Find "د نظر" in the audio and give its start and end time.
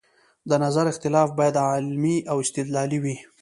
0.49-0.85